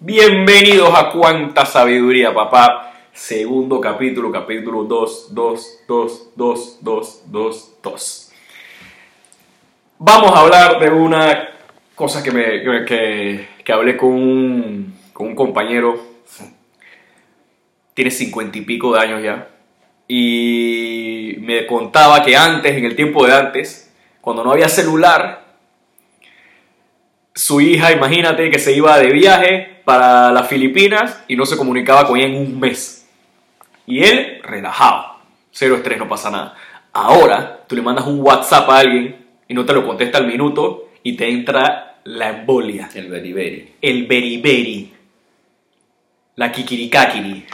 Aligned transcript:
Bienvenidos 0.00 0.96
a 0.96 1.10
Cuánta 1.10 1.66
Sabiduría, 1.66 2.32
papá. 2.32 2.92
Segundo 3.12 3.80
capítulo, 3.80 4.30
capítulo 4.30 4.84
2, 4.84 5.34
2, 5.34 5.80
2, 5.88 6.30
2, 6.36 6.78
2, 6.82 7.22
2, 7.26 7.72
2. 7.82 8.32
Vamos 9.98 10.30
a 10.30 10.40
hablar 10.42 10.78
de 10.78 10.90
una 10.90 11.48
cosa 11.96 12.22
que, 12.22 12.30
me, 12.30 12.44
que, 12.84 13.48
que, 13.64 13.72
hablé 13.72 13.96
con 13.96 14.10
un, 14.10 14.94
con 15.12 15.26
un 15.26 15.34
compañero. 15.34 16.00
Tiene 17.92 18.12
cincuenta 18.12 18.56
y 18.56 18.60
pico 18.60 18.94
de 18.94 19.00
años 19.00 19.20
ya. 19.20 19.48
Y 20.06 21.38
me 21.40 21.66
contaba 21.66 22.22
que 22.22 22.36
antes, 22.36 22.76
en 22.76 22.84
el 22.84 22.94
tiempo 22.94 23.26
de 23.26 23.34
antes, 23.34 23.92
cuando 24.20 24.44
no 24.44 24.52
había 24.52 24.68
celular, 24.68 25.47
su 27.38 27.60
hija, 27.60 27.92
imagínate, 27.92 28.50
que 28.50 28.58
se 28.58 28.72
iba 28.72 28.98
de 28.98 29.12
viaje 29.12 29.80
para 29.84 30.32
las 30.32 30.48
Filipinas 30.48 31.22
y 31.28 31.36
no 31.36 31.46
se 31.46 31.56
comunicaba 31.56 32.04
con 32.04 32.18
ella 32.18 32.26
en 32.26 32.34
un 32.34 32.58
mes. 32.58 33.08
Y 33.86 34.02
él, 34.02 34.40
relajado, 34.42 35.20
cero 35.52 35.76
estrés, 35.76 35.98
no 35.98 36.08
pasa 36.08 36.32
nada. 36.32 36.56
Ahora, 36.92 37.60
tú 37.68 37.76
le 37.76 37.82
mandas 37.82 38.08
un 38.08 38.20
WhatsApp 38.20 38.68
a 38.68 38.78
alguien 38.80 39.24
y 39.46 39.54
no 39.54 39.64
te 39.64 39.72
lo 39.72 39.86
contesta 39.86 40.18
al 40.18 40.26
minuto 40.26 40.88
y 41.04 41.16
te 41.16 41.28
entra 41.28 42.00
la 42.02 42.30
embolia, 42.30 42.88
El 42.92 43.06
beriberi. 43.08 43.74
el 43.82 44.06
beriberi, 44.08 44.92
la 46.34 46.50
kikirikakiri. 46.50 47.46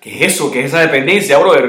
¿Qué 0.00 0.14
es 0.14 0.34
eso? 0.34 0.52
¿Qué 0.52 0.60
es 0.60 0.66
esa 0.66 0.78
dependencia, 0.78 1.36
brother? 1.38 1.68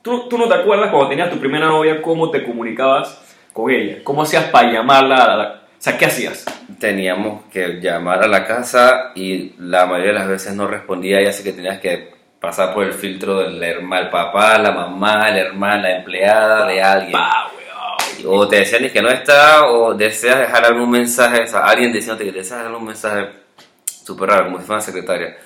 ¿Tú, 0.00 0.28
tú 0.30 0.38
no 0.38 0.48
te 0.48 0.54
acuerdas 0.54 0.90
cuando 0.90 1.10
tenías 1.10 1.28
tu 1.30 1.38
primera 1.38 1.66
novia 1.66 2.00
cómo 2.00 2.30
te 2.30 2.42
comunicabas 2.42 3.36
con 3.52 3.70
ella? 3.70 3.98
¿Cómo 4.02 4.22
hacías 4.22 4.44
para 4.44 4.72
llamarla? 4.72 5.67
O 5.78 5.80
sea, 5.80 5.96
¿qué 5.96 6.06
hacías? 6.06 6.44
Teníamos 6.80 7.44
que 7.52 7.80
llamar 7.80 8.24
a 8.24 8.26
la 8.26 8.44
casa 8.44 9.12
y 9.14 9.52
la 9.58 9.86
mayoría 9.86 10.12
de 10.12 10.18
las 10.18 10.28
veces 10.28 10.54
no 10.54 10.66
respondía 10.66 11.22
y 11.22 11.26
así 11.26 11.44
que 11.44 11.52
tenías 11.52 11.78
que 11.78 12.14
pasar 12.40 12.74
por 12.74 12.84
el 12.84 12.92
filtro 12.92 13.38
del 13.38 13.62
hermano, 13.62 14.06
el 14.06 14.10
papá, 14.10 14.58
la 14.58 14.72
mamá, 14.72 15.28
el 15.28 15.36
hermano, 15.38 15.82
la 15.82 15.96
empleada 15.98 16.66
de 16.66 16.82
alguien. 16.82 17.12
Pa. 17.12 17.52
O 18.26 18.48
te 18.48 18.56
decían 18.56 18.84
"Es 18.84 18.92
que 18.92 19.00
no 19.00 19.08
está 19.08 19.66
o 19.68 19.94
deseas 19.94 20.40
dejar 20.40 20.64
algún 20.64 20.90
mensaje, 20.90 21.42
o 21.42 21.46
sea, 21.46 21.60
alguien 21.60 21.92
diciéndote 21.92 22.24
que 22.24 22.32
deseas 22.32 22.58
dejar 22.58 22.72
algún 22.72 22.88
mensaje 22.88 23.28
súper 23.84 24.30
raro, 24.30 24.44
como 24.46 24.58
si 24.58 24.64
fuera 24.64 24.78
una 24.78 24.84
secretaria. 24.84 25.36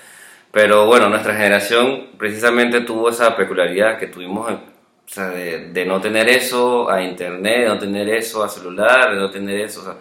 Pero 0.51 0.87
bueno, 0.87 1.11
nuestra 1.11 1.35
generación 1.35 2.09
precisamente 2.17 2.81
tuvo 2.81 3.11
esa 3.11 3.37
peculiaridad 3.37 3.99
que 3.99 4.07
tuvimos 4.07 4.51
o 4.51 4.59
sea, 5.07 5.29
de, 5.29 5.73
de 5.73 5.85
no 5.85 6.01
tener 6.01 6.27
eso 6.31 6.91
a 6.91 7.03
internet, 7.03 7.59
de 7.65 7.69
no 7.69 7.79
tener 7.79 8.09
eso 8.09 8.43
a 8.43 8.49
celular, 8.49 9.11
de 9.13 9.21
no 9.21 9.31
tener 9.31 9.61
eso, 9.61 9.81
o 9.81 9.85
sea, 9.85 9.95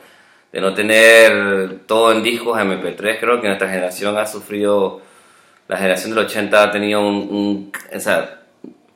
de 0.51 0.61
no 0.61 0.73
tener 0.73 1.79
todo 1.87 2.11
en 2.11 2.23
discos 2.23 2.57
MP3. 2.59 3.19
Creo 3.19 3.39
que 3.41 3.47
nuestra 3.47 3.69
generación 3.69 4.17
ha 4.17 4.25
sufrido, 4.25 5.01
la 5.67 5.77
generación 5.77 6.11
del 6.15 6.25
80 6.25 6.63
ha 6.63 6.71
tenido 6.71 7.01
un, 7.01 7.15
un- 7.29 7.71
o 7.95 7.99
sea, 7.99 8.41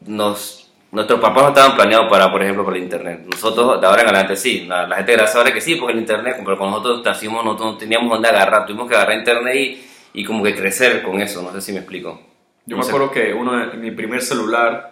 nos, 0.02 0.70
nuestros 0.92 1.20
papás 1.20 1.44
no 1.44 1.50
estaban 1.50 1.76
planeados 1.76 2.10
para, 2.10 2.32
por 2.32 2.42
ejemplo, 2.44 2.66
para 2.66 2.78
el 2.78 2.84
internet. 2.84 3.22
Nosotros, 3.26 3.80
de 3.82 3.88
ahora 3.88 4.02
en 4.02 4.08
adelante, 4.10 4.36
sí. 4.36 4.66
La, 4.68 4.88
la 4.88 4.98
gente 4.98 5.14
gracias 5.14 5.36
ahora 5.38 5.54
que 5.54 5.62
sí, 5.62 5.76
porque 5.76 5.94
el 5.94 6.00
internet, 6.00 6.38
pero 6.44 6.58
cuando 6.58 6.78
nosotros 6.80 7.04
nacimos, 7.06 7.44
no 7.46 7.78
teníamos 7.78 8.10
dónde 8.10 8.30
agarrar, 8.30 8.66
tuvimos 8.66 8.90
que 8.90 8.96
agarrar 8.96 9.18
internet 9.18 9.56
y, 9.56 10.22
y 10.22 10.24
como 10.26 10.44
que 10.44 10.56
crecer 10.56 11.02
con 11.04 11.22
eso, 11.22 11.42
no 11.42 11.52
sé 11.54 11.62
si 11.62 11.72
me 11.72 11.80
explico. 11.80 12.22
Yo 12.66 12.76
No 12.76 12.78
me 12.78 12.84
sé. 12.84 12.90
acuerdo 12.90 13.12
que 13.12 13.34
uno 13.34 13.54
de, 13.68 13.78
mi 13.78 13.92
primer 13.92 14.22
celular, 14.22 14.92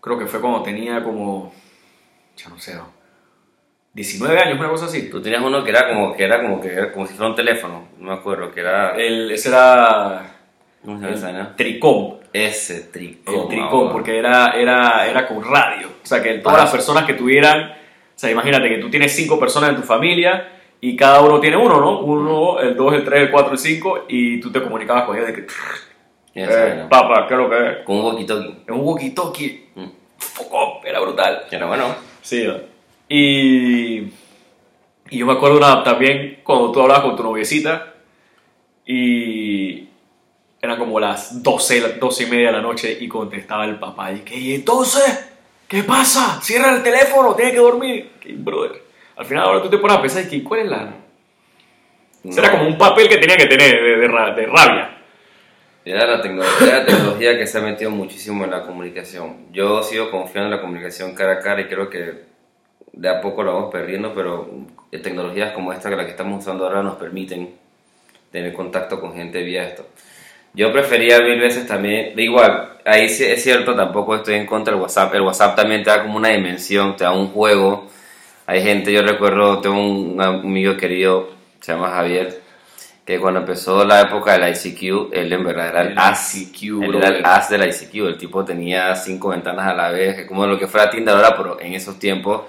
creo 0.00 0.18
que 0.18 0.26
fue 0.26 0.40
cuando 0.40 0.62
tenía 0.62 1.02
como, 1.04 1.52
ya 2.36 2.48
no 2.48 2.58
sé, 2.58 2.74
19 3.94 4.38
años, 4.38 4.58
una 4.58 4.68
cosa 4.68 4.86
así. 4.86 5.08
Tú 5.08 5.22
tenías 5.22 5.40
uno 5.42 5.62
que 5.64 5.70
era 5.70 5.88
como 5.88 6.14
que 6.16 6.24
era 6.24 6.42
como 6.42 6.60
que 6.60 6.68
era 6.72 6.92
como 6.92 7.06
si 7.06 7.14
fuera 7.14 7.30
un 7.30 7.36
teléfono, 7.36 7.88
no 7.98 8.08
me 8.08 8.14
acuerdo, 8.14 8.50
que 8.50 8.60
era 8.60 8.96
El, 8.96 9.30
ese 9.30 9.48
era 9.50 10.22
¿cómo 10.84 11.00
se 11.00 11.14
llama 11.16 11.54
tricom. 11.56 12.16
ese 12.32 12.80
tricom. 12.92 13.42
El 13.42 13.48
tricom, 13.48 13.92
porque 13.92 14.18
era, 14.18 14.50
era, 14.50 15.06
era 15.08 15.26
con 15.26 15.42
radio. 15.44 15.88
O 16.02 16.06
sea, 16.06 16.22
que 16.22 16.34
todas 16.38 16.58
Ah. 16.58 16.62
las 16.64 16.72
personas 16.72 17.04
que 17.04 17.14
tuvieran, 17.14 17.70
o 17.70 17.74
sea, 18.16 18.30
imagínate 18.30 18.68
que 18.68 18.78
tú 18.78 18.90
tienes 18.90 19.14
cinco 19.14 19.38
personas 19.38 19.70
en 19.70 19.76
tu 19.76 19.82
familia 19.82 20.48
y 20.80 20.96
cada 20.96 21.20
uno 21.22 21.40
tiene 21.40 21.56
uno, 21.56 21.80
¿no? 21.80 22.00
Uno, 22.00 22.60
el 22.60 22.76
dos, 22.76 22.92
el 22.94 23.04
tres, 23.04 23.20
el 23.22 23.30
cuatro, 23.30 23.52
el 23.52 23.58
cinco, 23.58 24.04
y 24.08 24.40
tú 24.40 24.50
te 24.52 24.60
comunicabas 24.60 25.04
con 25.04 25.16
ellos 25.16 25.28
de 25.28 25.34
que, 25.34 25.46
eh, 26.34 26.84
papá, 26.90 27.26
¿qué 27.28 27.34
es 27.34 27.40
lo 27.40 27.48
que 27.48 27.56
es? 27.70 27.76
con 27.86 27.96
un 27.96 28.02
walkie-talkie. 28.04 28.70
Un 28.72 28.80
walkie-talkie. 28.84 29.60
Mm. 29.76 29.88
Era 30.84 31.00
brutal. 31.00 31.44
Era 31.50 31.66
bueno. 31.66 31.94
Sí, 32.20 32.44
¿no? 32.46 32.73
Y, 33.08 33.98
y 35.10 35.18
yo 35.18 35.26
me 35.26 35.32
acuerdo 35.34 35.58
una, 35.58 35.82
también 35.82 36.40
cuando 36.42 36.72
tú 36.72 36.80
hablabas 36.80 37.04
con 37.04 37.16
tu 37.16 37.22
noviecita 37.22 37.94
y 38.86 39.88
eran 40.60 40.78
como 40.78 40.98
las 41.00 41.42
12, 41.42 41.80
las 41.80 42.00
12 42.00 42.22
y 42.24 42.26
media 42.26 42.46
de 42.48 42.52
la 42.52 42.62
noche 42.62 42.96
y 43.00 43.08
contestaba 43.08 43.64
el 43.64 43.78
papá 43.78 44.12
y 44.12 44.20
que, 44.20 44.36
"¿Y 44.36 44.54
entonces, 44.54 45.30
¿qué 45.68 45.82
pasa? 45.82 46.40
Cierra 46.42 46.74
el 46.74 46.82
teléfono, 46.82 47.34
tienes 47.34 47.54
que 47.54 47.60
dormir. 47.60 48.10
Brother, 48.36 48.82
al 49.16 49.24
final 49.26 49.44
ahora 49.44 49.62
tú 49.62 49.68
te 49.70 49.78
pones 49.78 49.96
a 49.96 50.00
pensar 50.02 50.24
y 50.32 50.42
¿cuál 50.42 50.60
es 50.60 50.66
la...? 50.70 50.94
Eso 52.24 52.40
Era 52.40 52.52
No. 52.52 52.58
como 52.58 52.68
un 52.70 52.78
papel 52.78 53.08
que 53.08 53.18
tenía 53.18 53.36
que 53.36 53.46
tener 53.46 53.70
de, 53.82 53.82
de 53.82 53.96
de 53.98 54.08
rabia. 54.46 54.90
Era 55.84 56.06
la, 56.06 56.22
tecnología, 56.22 56.78
la 56.78 56.84
tecnología 56.86 57.36
que 57.36 57.46
se 57.46 57.58
ha 57.58 57.60
metido 57.60 57.90
muchísimo 57.90 58.44
en 58.44 58.50
la 58.50 58.62
comunicación. 58.62 59.52
Yo 59.52 59.82
sigo 59.82 60.10
confiando 60.10 60.46
en 60.46 60.56
la 60.56 60.62
comunicación 60.62 61.14
cara 61.14 61.32
a 61.34 61.40
cara 61.40 61.60
y 61.60 61.66
creo 61.66 61.90
que 61.90 62.22
de 62.96 63.08
a 63.08 63.20
poco 63.20 63.42
lo 63.42 63.54
vamos 63.54 63.72
perdiendo, 63.72 64.12
pero 64.14 64.48
tecnologías 65.02 65.52
como 65.52 65.72
esta 65.72 65.90
que 65.90 65.96
la 65.96 66.04
que 66.04 66.12
estamos 66.12 66.40
usando 66.40 66.64
ahora 66.64 66.82
nos 66.82 66.96
permiten 66.96 67.54
tener 68.30 68.52
contacto 68.52 69.00
con 69.00 69.14
gente 69.14 69.42
vía 69.42 69.68
esto. 69.68 69.86
Yo 70.54 70.72
prefería 70.72 71.20
mil 71.20 71.40
veces 71.40 71.66
también, 71.66 72.14
de 72.14 72.22
igual, 72.22 72.78
ahí 72.84 73.08
sí 73.08 73.24
es 73.24 73.42
cierto, 73.42 73.74
tampoco 73.74 74.14
estoy 74.14 74.36
en 74.36 74.46
contra 74.46 74.72
del 74.72 74.80
WhatsApp. 74.80 75.12
El 75.14 75.22
WhatsApp 75.22 75.56
también 75.56 75.82
te 75.82 75.90
da 75.90 76.02
como 76.02 76.16
una 76.16 76.28
dimensión, 76.28 76.96
te 76.96 77.04
da 77.04 77.12
un 77.12 77.28
juego. 77.28 77.90
Hay 78.46 78.62
gente, 78.62 78.92
yo 78.92 79.02
recuerdo, 79.02 79.60
tengo 79.60 79.80
un 79.80 80.20
amigo 80.20 80.76
querido, 80.76 81.30
se 81.60 81.72
llama 81.72 81.90
Javier, 81.90 82.40
que 83.04 83.18
cuando 83.18 83.40
empezó 83.40 83.84
la 83.84 84.02
época 84.02 84.38
del 84.38 84.54
ICQ, 84.54 85.12
él 85.12 85.32
en 85.32 85.44
verdad 85.44 85.68
era 85.68 85.82
el, 85.82 85.88
El 85.88 85.98
as. 85.98 86.36
ICQ, 86.36 86.82
él 86.84 86.94
era 86.94 87.08
el 87.08 87.24
as 87.24 87.50
del 87.50 87.68
ICQ. 87.68 87.94
El 88.06 88.18
tipo 88.18 88.44
tenía 88.44 88.94
cinco 88.94 89.30
ventanas 89.30 89.66
a 89.66 89.74
la 89.74 89.90
vez, 89.90 90.24
como 90.26 90.46
lo 90.46 90.56
que 90.56 90.68
fuera 90.68 90.88
Tinder 90.88 91.16
ahora, 91.16 91.36
pero 91.36 91.60
en 91.60 91.74
esos 91.74 91.98
tiempos. 91.98 92.42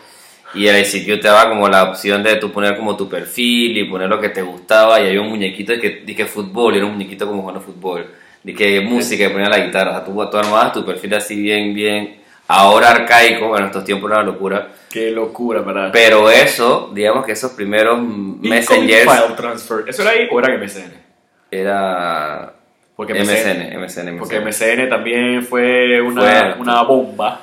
Y 0.56 0.68
el 0.68 0.80
ICQ 0.86 1.22
te 1.22 1.28
daba 1.28 1.50
como 1.50 1.68
la 1.68 1.84
opción 1.84 2.24
de 2.24 2.36
tú 2.38 2.52
poner 2.52 2.76
como 2.78 2.96
tu 2.96 3.08
perfil 3.10 3.78
y 3.78 3.84
poner 3.86 4.10
lo 4.10 4.20
que 4.20 4.30
te 4.30 4.42
gustaba. 4.42 5.00
Y 5.02 5.08
había 5.08 5.22
un 5.22 5.30
muñequito 5.30 5.74
de 5.74 5.80
que, 5.80 6.06
que 6.16 6.26
fútbol, 6.26 6.74
y 6.74 6.78
era 6.78 6.86
un 6.86 6.94
muñequito 6.94 7.28
como 7.28 7.42
jugando 7.42 7.62
fútbol. 7.62 8.08
Que 8.46 8.80
música, 8.82 9.26
y 9.26 9.30
ponía 9.30 9.50
la 9.50 9.60
guitarra. 9.60 9.92
O 9.92 9.94
sea, 9.96 10.06
tú, 10.06 10.30
tú 10.30 10.38
armabas 10.38 10.72
tu 10.74 10.86
perfil 10.86 11.14
así 11.16 11.36
bien, 11.42 11.74
bien. 11.74 12.18
Ahora 12.48 12.92
arcaico, 12.92 13.58
en 13.58 13.66
estos 13.66 13.84
tiempos 13.84 14.10
era 14.12 14.20
una 14.22 14.32
locura. 14.32 14.68
Qué 14.92 15.10
locura, 15.12 15.62
¿verdad? 15.62 15.90
Pero 15.92 16.30
eso, 16.30 16.92
digamos 16.94 17.26
que 17.26 17.32
esos 17.32 17.52
primeros 17.54 18.00
messengers 18.02 19.04
File 19.12 19.36
transfer. 19.36 19.84
¿Eso 19.88 20.04
era 20.04 20.12
ahí 20.12 20.28
o 20.32 20.40
era 20.40 20.56
MSN? 20.58 20.94
era 21.52 22.54
Porque 22.96 23.14
MSN, 23.14 23.78
MSN, 23.80 24.18
Porque 24.20 24.40
MSN. 24.40 24.78
MSN 24.84 24.90
también 24.90 25.44
fue 25.44 26.00
una, 26.02 26.22
Fue- 26.22 26.62
una 26.62 26.82
bomba. 26.84 27.42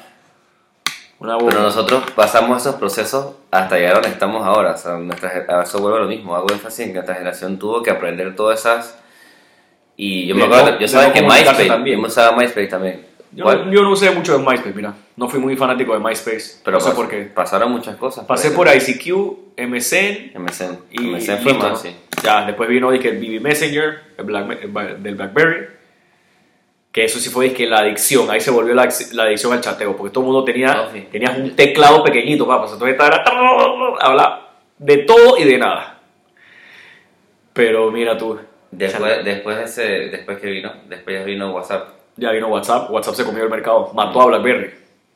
Una. 1.23 1.39
Pero 1.39 1.63
nosotros 1.63 2.03
pasamos 2.15 2.61
esos 2.63 2.75
procesos 2.77 3.35
hasta 3.51 3.77
llegar 3.77 3.93
a 3.93 3.95
donde 4.01 4.09
estamos 4.11 4.45
ahora. 4.47 4.73
O 4.73 4.77
sea, 4.77 4.97
nuestra, 4.99 5.31
a 5.49 5.63
eso 5.63 5.79
vuelvo 5.81 5.99
a 5.99 6.01
lo 6.01 6.09
mismo. 6.09 6.35
Hago 6.35 6.49
énfasis 6.51 6.81
en 6.81 6.87
que 6.89 6.95
nuestra 6.95 7.15
generación 7.15 7.59
tuvo 7.59 7.83
que 7.83 7.91
aprender 7.91 8.35
todas 8.35 8.61
esas. 8.61 8.99
Y 9.97 10.27
yo 10.27 10.35
me 10.35 10.45
acuerdo, 10.45 10.73
no- 10.73 10.79
yo 10.81 10.89
sabía 10.89 11.09
no 11.09 11.15
que 11.15 11.23
MySpace, 11.23 11.67
también. 11.67 12.01
yo 12.01 12.07
usaba 12.07 12.37
MySpace 12.37 12.67
también. 12.67 13.07
yo, 13.31 13.71
yo 13.71 13.83
no 13.83 13.91
usé 13.91 14.11
mucho 14.11 14.37
de 14.37 14.45
MySpace, 14.45 14.73
mira. 14.75 14.95
No 15.17 15.29
fui 15.29 15.39
muy 15.39 15.55
fanático 15.57 15.93
de 15.93 16.01
MySpace. 16.01 16.61
Pero 16.65 16.79
no 16.79 16.85
sé 16.85 16.91
por 16.93 17.09
qué. 17.09 17.23
pasaron 17.25 17.71
muchas 17.71 17.97
cosas. 17.97 18.25
Pasé 18.25 18.49
ahí. 18.49 18.55
por 18.55 18.67
ICQ, 18.69 19.55
MSN 19.59 20.33
MSN. 20.35 20.79
y 20.91 21.01
MSN 21.15 21.39
fue 21.43 21.55
más, 21.55 21.81
sí. 21.83 21.95
Ya, 22.23 22.47
después 22.47 22.69
vino 22.69 22.91
el 22.91 22.99
BB 22.99 23.41
Messenger 23.41 24.01
el 24.17 24.25
Black- 24.25 24.63
el 24.63 25.03
del 25.03 25.15
BlackBerry. 25.15 25.67
Que 26.93 27.05
eso 27.05 27.19
sí 27.19 27.31
fue 27.31 27.49
dije, 27.49 27.67
la 27.67 27.79
adicción. 27.79 28.31
Ahí 28.31 28.41
se 28.41 28.51
volvió 28.51 28.75
la, 28.75 28.87
la 29.13 29.23
adicción 29.25 29.53
al 29.53 29.61
chateo. 29.63 29.97
Porque 29.97 30.13
todo 30.13 30.25
el 30.25 30.31
mundo 30.31 30.45
tenía, 30.45 30.73
Ah, 30.73 30.89
sí. 30.93 31.09
tenías 31.11 31.37
un 31.39 31.57
teclado 31.57 32.05
pequeñito, 32.05 32.47
papas. 32.47 32.73
Entonces 32.73 32.99
estaba 32.99 33.23
habla 34.01 34.49
de 34.79 34.99
todo 34.99 35.39
y 35.39 35.45
de 35.45 35.57
nada. 35.59 36.01
Pero 37.53 37.91
mira 37.91 38.17
tú. 38.17 38.39
Después, 38.71 39.25
después, 39.25 39.57
de 39.59 39.65
ese, 39.65 39.83
después 40.09 40.39
que 40.39 40.49
vino, 40.49 40.73
después 40.89 41.25
vino 41.27 41.53
WhatsApp. 41.53 41.89
Ya 42.17 42.31
vino 42.31 42.49
WhatsApp, 42.49 42.91
WhatsApp 42.91 43.15
se 43.15 43.25
comió 43.25 43.43
el 43.45 43.51
mercado, 43.51 43.91
mató 43.95 44.23
a 44.23 44.27
BlackBerry. 44.27 44.67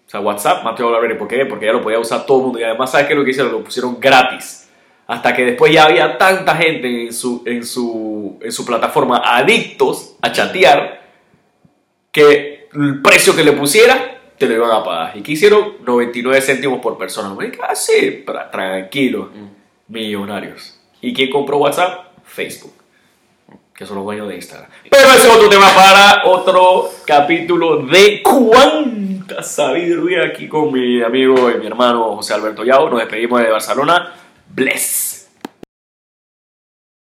O 0.07 0.11
sea, 0.11 0.21
WhatsApp 0.21 0.63
mató 0.63 0.87
a 0.87 0.91
BlackBerry. 0.91 1.19
¿Por 1.19 1.29
qué? 1.29 1.47
Porque 1.47 1.67
ya 1.67 1.73
lo 1.73 1.83
podía 1.83 1.99
usar 1.99 2.25
todo 2.27 2.39
el 2.39 2.45
mundo. 2.45 2.59
Y 2.59 2.65
además, 2.65 2.91
¿sabes 2.91 3.07
qué 3.07 3.13
es 3.15 3.19
lo 3.19 3.25
que 3.25 3.31
hicieron? 3.31 3.53
Lo 3.53 3.65
pusieron 3.65 3.99
gratis. 4.01 4.71
Hasta 5.07 5.35
que 5.35 5.45
después 5.45 5.73
ya 5.73 5.85
había 5.85 6.19
tanta 6.19 6.55
gente 6.57 7.05
en 7.07 7.13
su, 7.13 7.43
en 7.47 7.65
su, 7.65 8.39
en 8.43 8.51
su 8.53 8.65
plataforma 8.67 9.23
adictos 9.25 10.17
a 10.21 10.33
chatear 10.33 11.06
que 12.17 12.69
el 12.75 13.03
precio 13.03 13.37
que 13.37 13.45
le 13.45 13.53
pusiera 13.53 14.19
te 14.39 14.47
lo 14.47 14.55
iban 14.55 14.71
a 14.71 14.83
pagar. 14.83 15.17
¿Y 15.17 15.23
qué 15.23 15.33
hicieron? 15.33 15.75
99 15.85 16.41
céntimos 16.41 16.81
por 16.81 16.97
persona. 16.97 17.35
Me 17.35 17.47
dije, 17.47 17.59
ah, 17.63 17.75
sí, 17.75 18.25
tra- 18.27 18.51
tranquilo. 18.51 19.31
Millonarios. 19.89 20.79
¿Y 21.01 21.13
quién 21.13 21.31
compró 21.31 21.59
WhatsApp? 21.59 22.07
Facebook. 22.25 22.73
que 23.75 23.85
son 23.85 23.97
los 23.97 24.05
dueños 24.07 24.27
de 24.29 24.37
Instagram. 24.37 24.71
Pero 24.91 25.09
ese 25.11 25.29
es 25.29 25.35
otro 25.35 25.49
tema 25.51 25.69
para 25.75 26.23
otro 26.25 26.91
capítulo 27.07 27.83
de 27.87 28.23
cuánta 28.23 29.43
sabiduría 29.43 30.25
aquí 30.25 30.49
con 30.49 30.73
mi 30.73 31.03
amigo 31.03 31.51
y 31.51 31.59
mi 31.59 31.67
hermano 31.67 32.17
José 32.17 32.33
Alberto 32.35 32.65
Yao. 32.65 32.89
Nos 32.89 33.01
despedimos 33.01 33.41
de 33.43 33.51
Barcelona. 33.51 34.15
Bless. 34.49 35.16